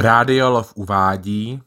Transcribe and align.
Rádiolov 0.00 0.72
uvádí 0.80 1.60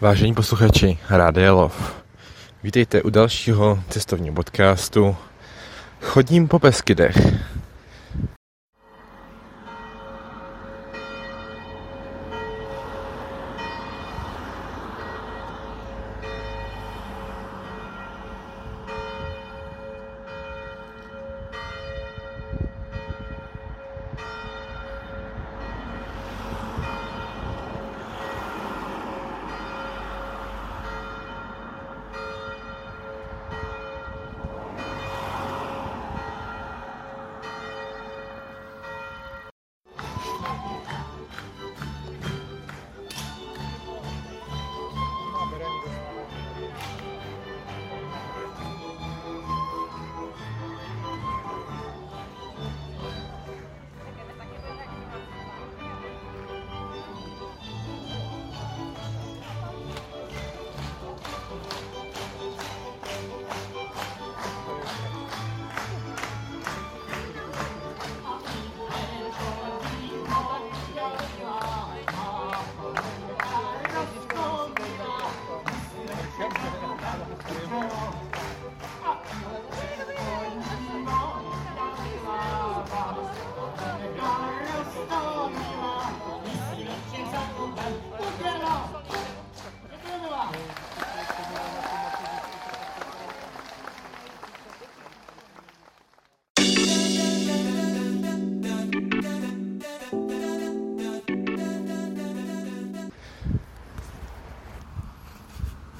Vážení 0.00 0.34
posluchači 0.34 0.98
Rádia 1.10 1.52
Lov, 1.52 1.94
vítejte 2.62 3.02
u 3.02 3.10
dalšího 3.10 3.82
cestovního 3.88 4.34
podcastu 4.34 5.16
Chodím 6.00 6.48
po 6.48 6.58
Beskydech. 6.58 7.16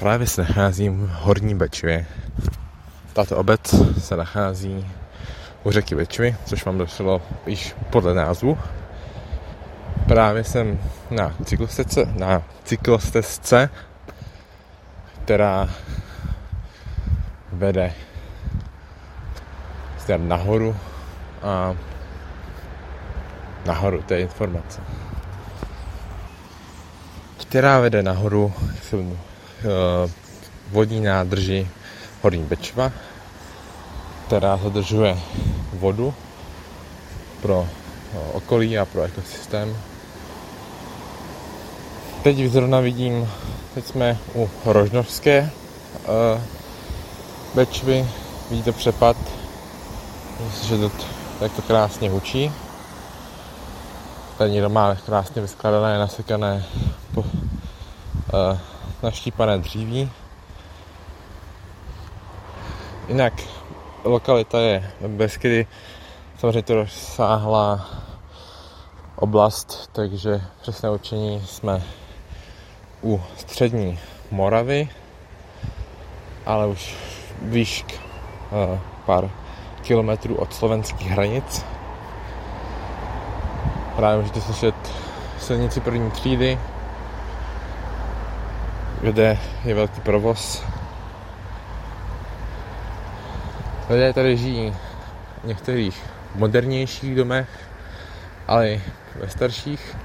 Právě 0.00 0.26
se 0.26 0.42
nacházím 0.42 1.06
v 1.06 1.10
Horní 1.10 1.54
Bečvě. 1.54 2.06
Tato 3.12 3.36
obec 3.36 3.74
se 3.98 4.16
nachází 4.16 4.90
u 5.64 5.70
řeky 5.70 5.94
Bečvy, 5.94 6.36
což 6.44 6.64
vám 6.64 6.78
došlo 6.78 7.22
již 7.46 7.74
podle 7.90 8.14
názvu. 8.14 8.58
Právě 10.08 10.44
jsem 10.44 10.78
na 11.10 11.34
cyklostezce, 11.44 12.04
na 12.18 12.42
cyklostezce, 12.64 13.70
která 15.24 15.68
vede 17.52 17.92
zde 19.98 20.18
nahoru 20.18 20.76
a 21.42 21.76
nahoru, 23.66 24.02
to 24.02 24.14
je 24.14 24.20
informace. 24.20 24.80
Která 27.40 27.80
vede 27.80 28.02
nahoru 28.02 28.52
k 28.78 28.84
vodní 30.70 31.00
nádrži 31.00 31.68
Horní 32.22 32.44
Bečva, 32.44 32.92
která 34.26 34.56
zadržuje 34.56 35.18
vodu 35.72 36.14
pro 37.42 37.66
eh, 38.14 38.18
okolí 38.32 38.78
a 38.78 38.84
pro 38.84 39.02
ekosystém. 39.02 39.76
Teď 42.22 42.38
zrovna 42.38 42.80
vidím, 42.80 43.28
teď 43.74 43.86
jsme 43.86 44.18
u 44.34 44.50
Rožnovské 44.64 45.50
uh, 46.08 46.40
Bečvy, 47.54 48.06
vidíte 48.50 48.72
přepad, 48.72 49.16
že 50.62 50.78
to, 50.78 50.90
tak 51.40 51.52
to 51.52 51.62
krásně 51.62 52.10
hučí. 52.10 52.52
Tady 54.38 54.50
někdo 54.50 54.68
má 54.68 54.94
krásně 54.94 55.42
vyskladané, 55.42 55.98
nasekané 55.98 56.64
po, 57.14 57.20
uh, 57.20 58.58
naštípané 59.02 59.58
dříví. 59.58 60.10
Jinak 63.08 63.32
lokalita 64.04 64.60
je 64.60 64.92
Beskydy, 65.08 65.66
samozřejmě 66.38 66.62
to 66.62 66.74
rozsáhlá 66.74 67.86
oblast, 69.16 69.90
takže 69.92 70.40
přesné 70.60 70.90
učení 70.90 71.42
jsme 71.46 71.82
u 73.02 73.22
střední 73.36 73.98
Moravy, 74.30 74.88
ale 76.46 76.66
už 76.66 76.96
výšk 77.42 77.92
uh, 77.92 78.78
pár 79.06 79.30
kilometrů 79.82 80.36
od 80.36 80.54
slovenských 80.54 81.10
hranic. 81.10 81.64
Právě 83.96 84.18
můžete 84.20 84.40
slyšet 84.40 84.74
silnici 85.38 85.80
první 85.80 86.10
třídy, 86.10 86.58
kde 89.00 89.38
je 89.64 89.74
velký 89.74 90.00
provoz. 90.00 90.62
Lidé 93.88 94.12
tady 94.12 94.36
žijí 94.36 94.74
v 95.42 95.46
některých 95.46 96.02
modernějších 96.34 97.14
domech, 97.14 97.48
ale 98.48 98.68
i 98.68 98.82
ve 99.20 99.28
starších. 99.28 99.96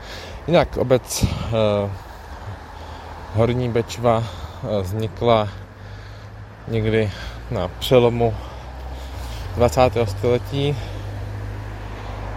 Jinak 0.47 0.77
obec 0.77 1.23
eh, 1.23 1.89
Horní 3.33 3.69
Bečva 3.69 4.23
eh, 4.23 4.81
vznikla 4.81 5.49
někdy 6.67 7.11
na 7.51 7.67
přelomu 7.67 8.35
20. 9.55 9.81
století 10.03 10.77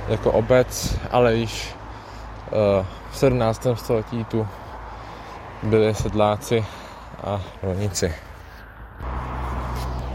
jako 0.08 0.32
obec, 0.32 0.96
ale 1.10 1.34
již 1.34 1.75
eh, 2.46 2.87
v 3.11 3.19
17. 3.19 3.66
století 3.75 4.25
tu 4.25 4.49
byli 5.62 5.94
sedláci 5.94 6.64
a 7.25 7.40
rolníci. 7.62 8.14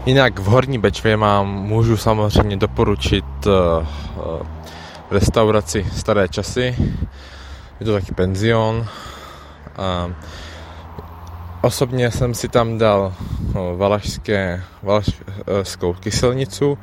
Jinak 0.06 0.38
v 0.38 0.44
Horní 0.44 0.78
Bečvě 0.78 1.16
mám, 1.16 1.46
můžu 1.46 1.96
samozřejmě 1.96 2.56
doporučit 2.56 3.24
uh, 3.46 3.86
restauraci 5.10 5.86
Staré 5.92 6.28
časy. 6.28 6.76
Je 7.80 7.86
to 7.86 7.92
taky 7.92 8.14
penzion. 8.14 8.76
Uh, 8.76 10.12
osobně 11.62 12.10
jsem 12.10 12.34
si 12.34 12.48
tam 12.48 12.78
dal 12.78 13.14
uh, 13.48 13.78
valašské, 13.78 14.62
valašskou 14.82 15.94
kyselnicu, 15.94 16.72
uh, 16.72 16.78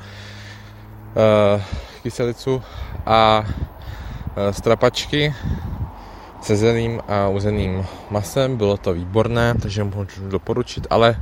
kyselicu 2.03 2.63
a 3.05 3.45
strapačky 4.51 5.33
se 6.41 6.55
zeleným 6.55 7.01
a 7.07 7.27
uzeným 7.27 7.85
masem. 8.09 8.57
Bylo 8.57 8.77
to 8.77 8.93
výborné, 8.93 9.53
takže 9.61 9.83
můžu 9.83 10.27
doporučit, 10.29 10.87
ale 10.89 11.15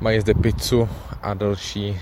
mají 0.00 0.20
zde 0.20 0.34
pizzu 0.34 0.88
a 1.22 1.34
další 1.34 2.00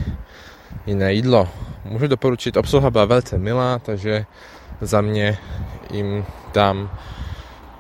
jiné 0.87 1.13
jídlo. 1.13 1.49
Můžu 1.85 2.07
doporučit, 2.07 2.57
obsluha 2.57 2.91
byla 2.91 3.05
velice 3.05 3.39
milá, 3.39 3.79
takže 3.79 4.27
za 4.81 5.01
mě 5.01 5.39
jim 5.91 6.25
dám, 6.55 6.91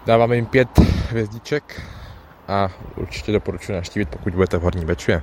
dávám 0.06 0.32
jim 0.32 0.46
pět 0.46 0.68
hvězdiček 1.10 1.82
a 2.48 2.68
určitě 2.96 3.32
doporučuji 3.32 3.72
naštívit, 3.72 4.08
pokud 4.08 4.34
budete 4.34 4.58
v 4.58 4.62
Horní 4.62 4.84
Bečvě. 4.84 5.22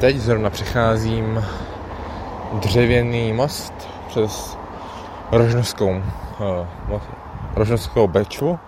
Teď 0.00 0.16
zrovna 0.16 0.50
přecházím 0.50 1.44
dřevěný 2.52 3.32
most 3.32 3.72
přes 4.08 4.61
Rožnovskou, 5.32 6.02
uh, 6.90 7.02
Rožnovskou 7.54 8.08
Bečvu. 8.08 8.58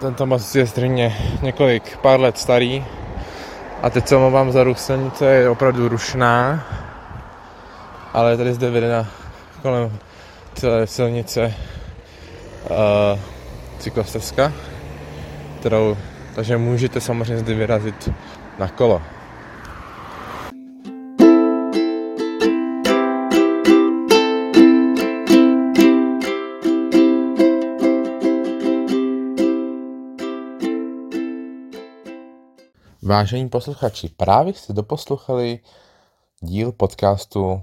Tento 0.00 0.26
most 0.26 0.56
je 0.56 0.66
zřejmě 0.66 1.16
několik 1.42 1.96
pár 1.96 2.20
let 2.20 2.38
starý 2.38 2.84
a 3.82 3.90
teď 3.90 4.08
se 4.08 4.16
omlouvám 4.16 4.52
za 4.52 4.64
ruch 4.64 4.78
silnice, 4.78 5.26
je 5.26 5.50
opravdu 5.50 5.88
rušná, 5.88 6.64
ale 8.12 8.36
tady 8.36 8.54
zde 8.54 8.70
vedena 8.70 9.06
kolem 9.62 9.98
celé 10.54 10.86
silnice 10.86 11.54
uh, 12.70 13.18
cyklostezka, 13.78 14.52
kterou, 15.60 15.96
takže 16.34 16.56
můžete 16.56 17.00
samozřejmě 17.00 17.38
zde 17.38 17.54
vyrazit 17.54 18.10
na 18.58 18.68
kolo. 18.68 19.02
Vážení 33.14 33.48
posluchači, 33.48 34.08
právě 34.08 34.54
jste 34.54 34.72
doposluchali 34.72 35.58
díl 36.40 36.72
podcastu 36.72 37.62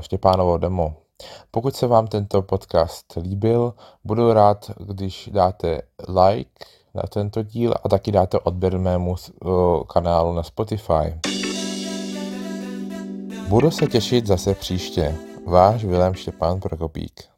Štěpánovo 0.00 0.58
demo. 0.58 0.96
Pokud 1.50 1.76
se 1.76 1.86
vám 1.86 2.06
tento 2.06 2.42
podcast 2.42 3.16
líbil, 3.16 3.74
budu 4.04 4.32
rád, 4.32 4.70
když 4.78 5.30
dáte 5.32 5.82
like 6.08 6.64
na 6.94 7.02
tento 7.02 7.42
díl 7.42 7.74
a 7.84 7.88
taky 7.88 8.12
dáte 8.12 8.38
odběr 8.38 8.78
mému 8.78 9.14
kanálu 9.86 10.32
na 10.32 10.42
Spotify. 10.42 11.20
Budu 13.48 13.70
se 13.70 13.86
těšit 13.86 14.26
zase 14.26 14.54
příště. 14.54 15.14
Váš 15.46 15.84
Vilém 15.84 16.14
Štěpán 16.14 16.60
Prokopík. 16.60 17.29